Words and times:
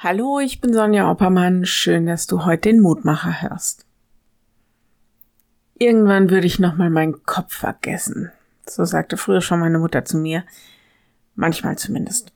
Hallo, 0.00 0.38
ich 0.38 0.60
bin 0.60 0.72
Sonja 0.72 1.10
Oppermann. 1.10 1.66
Schön, 1.66 2.06
dass 2.06 2.28
du 2.28 2.44
heute 2.44 2.68
den 2.68 2.78
Mutmacher 2.78 3.42
hörst. 3.42 3.84
Irgendwann 5.76 6.30
würde 6.30 6.46
ich 6.46 6.60
nochmal 6.60 6.88
meinen 6.88 7.24
Kopf 7.24 7.52
vergessen. 7.52 8.30
So 8.64 8.84
sagte 8.84 9.16
früher 9.16 9.40
schon 9.40 9.58
meine 9.58 9.80
Mutter 9.80 10.04
zu 10.04 10.16
mir. 10.16 10.44
Manchmal 11.34 11.78
zumindest. 11.78 12.32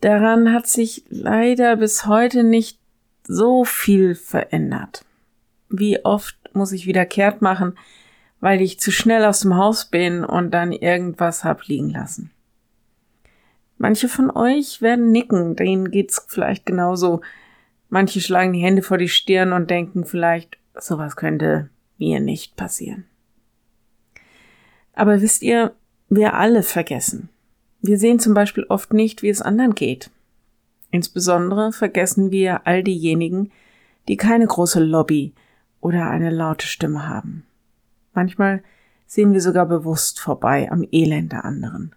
Daran 0.00 0.54
hat 0.54 0.66
sich 0.66 1.04
leider 1.10 1.76
bis 1.76 2.06
heute 2.06 2.44
nicht 2.44 2.78
so 3.24 3.64
viel 3.66 4.14
verändert. 4.14 5.04
Wie 5.68 6.02
oft 6.02 6.38
muss 6.54 6.72
ich 6.72 6.86
wieder 6.86 7.04
kehrt 7.04 7.42
machen, 7.42 7.78
weil 8.40 8.62
ich 8.62 8.80
zu 8.80 8.90
schnell 8.90 9.26
aus 9.26 9.40
dem 9.40 9.54
Haus 9.54 9.84
bin 9.84 10.24
und 10.24 10.52
dann 10.52 10.72
irgendwas 10.72 11.44
hab 11.44 11.66
liegen 11.66 11.90
lassen. 11.90 12.30
Manche 13.78 14.08
von 14.08 14.30
euch 14.30 14.80
werden 14.80 15.12
nicken, 15.12 15.56
denen 15.56 15.90
geht's 15.90 16.24
vielleicht 16.28 16.66
genauso. 16.66 17.20
Manche 17.88 18.20
schlagen 18.20 18.52
die 18.52 18.60
Hände 18.60 18.82
vor 18.82 18.98
die 18.98 19.08
Stirn 19.08 19.52
und 19.52 19.70
denken 19.70 20.04
vielleicht, 20.04 20.58
sowas 20.74 21.16
könnte 21.16 21.70
mir 21.98 22.20
nicht 22.20 22.56
passieren. 22.56 23.04
Aber 24.92 25.20
wisst 25.20 25.42
ihr, 25.42 25.74
wir 26.08 26.34
alle 26.34 26.62
vergessen. 26.62 27.28
Wir 27.82 27.98
sehen 27.98 28.18
zum 28.18 28.34
Beispiel 28.34 28.64
oft 28.68 28.92
nicht, 28.92 29.22
wie 29.22 29.28
es 29.28 29.42
anderen 29.42 29.74
geht. 29.74 30.10
Insbesondere 30.90 31.72
vergessen 31.72 32.30
wir 32.30 32.66
all 32.66 32.82
diejenigen, 32.82 33.50
die 34.08 34.16
keine 34.16 34.46
große 34.46 34.82
Lobby 34.82 35.34
oder 35.80 36.08
eine 36.08 36.30
laute 36.30 36.66
Stimme 36.66 37.08
haben. 37.08 37.44
Manchmal 38.14 38.62
sehen 39.06 39.32
wir 39.32 39.40
sogar 39.40 39.66
bewusst 39.66 40.20
vorbei 40.20 40.70
am 40.70 40.86
Elend 40.90 41.32
der 41.32 41.44
anderen. 41.44 41.94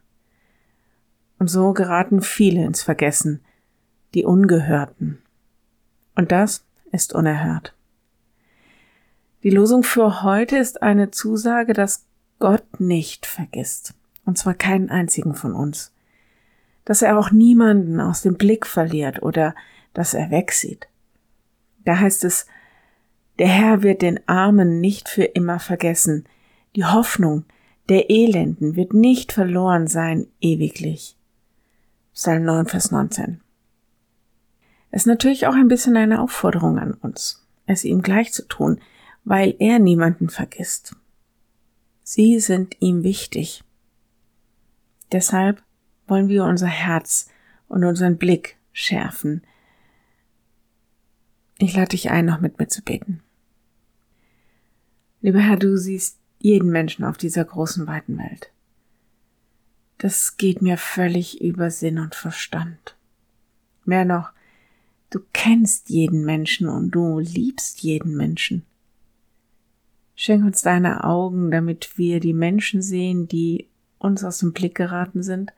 Und 1.40 1.50
so 1.50 1.74
geraten 1.74 2.22
viele 2.22 2.64
ins 2.66 2.84
Vergessen, 2.84 3.42
die 4.14 4.26
Ungehörten. 4.26 5.22
Und 6.16 6.32
das 6.32 6.66
ist 6.92 7.14
unerhört. 7.14 7.74
Die 9.44 9.50
Losung 9.50 9.84
für 9.84 10.22
heute 10.22 10.58
ist 10.58 10.84
eine 10.84 11.12
Zusage, 11.12 11.72
dass 11.74 12.06
Gott 12.40 12.80
nicht 12.80 13.26
vergisst. 13.26 13.94
Und 14.26 14.38
zwar 14.38 14.54
keinen 14.54 14.90
einzigen 14.90 15.34
von 15.34 15.54
uns. 15.54 15.94
Dass 16.84 17.02
er 17.02 17.18
auch 17.18 17.32
niemanden 17.32 18.02
aus 18.02 18.22
dem 18.22 18.36
Blick 18.36 18.66
verliert 18.66 19.24
oder 19.24 19.56
dass 19.94 20.14
er 20.14 20.30
wegsieht. 20.32 20.90
Da 21.86 22.00
heißt 22.00 22.26
es, 22.26 22.48
der 23.38 23.48
Herr 23.48 23.82
wird 23.82 24.02
den 24.02 24.20
Armen 24.28 24.82
nicht 24.82 25.08
für 25.08 25.24
immer 25.24 25.60
vergessen. 25.60 26.26
Die 26.76 26.84
Hoffnung 26.84 27.46
der 27.88 28.10
Elenden 28.10 28.76
wird 28.76 28.94
nicht 28.94 29.32
verloren 29.32 29.88
sein 29.88 30.28
ewiglich. 30.42 31.16
Psalm 32.14 32.44
9, 32.44 32.66
Vers 32.66 32.92
19. 32.92 33.42
Es 34.92 35.04
ist 35.04 35.08
natürlich 35.08 35.48
auch 35.48 35.54
ein 35.54 35.68
bisschen 35.68 35.96
eine 35.98 36.22
Aufforderung 36.22 36.80
an 36.80 36.94
uns, 36.94 37.46
es 37.66 37.84
ihm 37.84 38.02
gleich 38.02 38.34
zu 38.34 38.48
tun, 38.48 38.82
weil 39.24 39.56
er 39.60 39.80
niemanden 39.80 40.30
vergisst. 40.30 40.96
Sie 42.04 42.40
sind 42.40 42.76
ihm 42.80 43.04
wichtig. 43.04 43.64
Deshalb 45.12 45.62
wollen 46.08 46.28
wir 46.28 46.44
unser 46.44 46.68
Herz 46.68 47.30
und 47.68 47.84
unseren 47.84 48.18
Blick 48.18 48.58
schärfen. 48.72 49.44
Ich 51.60 51.76
lade 51.76 51.90
dich 51.90 52.10
ein, 52.10 52.26
noch 52.26 52.40
mit 52.40 52.58
mir 52.58 52.68
zu 52.68 52.82
beten. 52.82 53.22
Lieber 55.22 55.40
Herr, 55.40 55.58
du 55.58 55.78
siehst 55.78 56.18
jeden 56.40 56.72
Menschen 56.72 57.06
auf 57.06 57.18
dieser 57.18 57.46
großen, 57.46 57.86
weiten 57.86 58.18
Welt 58.18 58.52
das 60.00 60.38
geht 60.38 60.62
mir 60.62 60.78
völlig 60.78 61.42
über 61.42 61.70
Sinn 61.70 62.00
und 62.00 62.16
Verstand. 62.16 62.96
Mehr 63.86 64.06
noch, 64.06 64.32
du 65.10 65.20
kennst 65.34 65.90
jeden 65.90 66.26
Menschen 66.26 66.68
und 66.68 66.92
du 66.92 67.20
liebst 67.20 67.82
jeden 67.82 68.16
Menschen. 68.16 68.66
Schenk 70.16 70.46
uns 70.46 70.62
deine 70.62 71.04
Augen, 71.04 71.52
damit 71.52 71.98
wir 71.98 72.20
die 72.20 72.34
Menschen 72.34 72.82
sehen, 72.82 73.28
die 73.28 73.68
uns 74.00 74.24
aus 74.24 74.40
dem 74.40 74.54
Blick 74.54 74.76
geraten 74.76 75.22
sind 75.22 75.54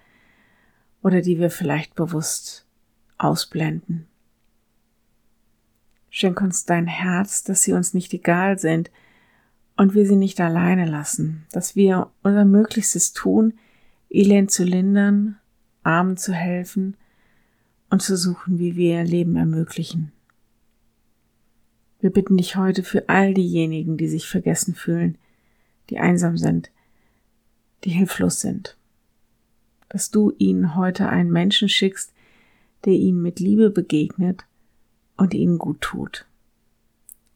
oder 1.04 1.22
die 1.22 1.40
wir 1.40 1.52
vielleicht 1.52 1.96
bewusst 1.96 2.66
ausblenden. 3.20 4.08
Schenk 6.10 6.42
uns 6.42 6.66
dein 6.66 6.88
Herz, 6.88 7.44
dass 7.44 7.62
sie 7.62 7.74
uns 7.74 7.94
nicht 7.94 8.12
egal 8.14 8.58
sind 8.58 8.90
und 9.78 9.94
wir 9.94 10.08
sie 10.08 10.16
nicht 10.16 10.42
alleine 10.42 10.86
lassen, 10.86 11.46
dass 11.52 11.76
wir 11.76 12.10
unser 12.24 12.46
Möglichstes 12.46 13.14
tun, 13.14 13.54
Elend 14.12 14.52
zu 14.52 14.64
lindern, 14.64 15.38
Armen 15.84 16.18
zu 16.18 16.34
helfen 16.34 16.98
und 17.90 18.02
zu 18.02 18.18
suchen, 18.18 18.60
wie 18.60 18.76
wir 18.76 19.00
ihr 19.00 19.04
Leben 19.04 19.36
ermöglichen. 19.36 20.12
Wir 22.00 22.10
bitten 22.10 22.38
dich 22.38 22.56
heute 22.56 22.84
für 22.84 23.10
all 23.10 23.34
diejenigen, 23.34 23.96
die 23.96 24.08
sich 24.08 24.28
vergessen 24.28 24.76
fühlen, 24.76 25.18
die 25.90 26.00
einsam 26.00 26.38
sind, 26.38 26.72
die 27.84 27.92
hilflos 27.92 28.42
sind, 28.42 28.78
dass 29.90 30.12
du 30.12 30.34
ihnen 30.38 30.76
heute 30.76 31.10
einen 31.10 31.32
Menschen 31.32 31.70
schickst, 31.70 32.14
der 32.86 32.94
ihnen 32.94 33.22
mit 33.22 33.40
Liebe 33.40 33.70
begegnet 33.70 34.46
und 35.16 35.34
ihnen 35.34 35.58
gut 35.58 35.82
tut. 35.82 36.26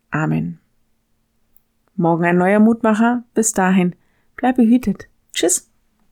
Amen. 0.10 0.60
Morgen 1.96 2.26
ein 2.26 2.38
neuer 2.38 2.60
Mutmacher. 2.60 3.24
Bis 3.34 3.54
dahin, 3.54 3.96
bleib 4.36 4.56
behütet. 4.58 5.08
Tschüss. 5.34 5.70